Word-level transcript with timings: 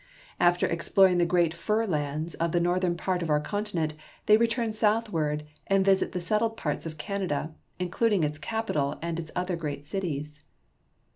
After 0.39 0.65
ex 0.67 0.89
ploring 0.89 1.19
the 1.19 1.27
great 1.27 1.53
fur 1.53 1.85
lands 1.85 2.33
of 2.33 2.53
the 2.53 2.59
northern 2.59 2.97
part 2.97 3.21
of 3.21 3.29
our 3.29 3.39
continent, 3.39 3.93
they 4.25 4.35
return 4.35 4.73
southward 4.73 5.43
and 5.67 5.85
visit 5.85 6.11
the 6.11 6.19
settled 6.19 6.57
parts 6.57 6.87
of 6.87 6.97
Canada, 6.97 7.53
including 7.77 8.23
its 8.23 8.39
capital 8.39 8.97
and 9.03 9.19
its 9.19 9.29
other 9.35 9.55
great 9.55 9.85
cities. 9.85 10.43